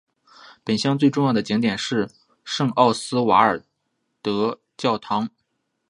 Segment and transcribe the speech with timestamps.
[0.63, 2.09] 本乡最重要的景点是
[2.43, 3.63] 圣奥斯瓦尔
[4.23, 5.29] 德教堂。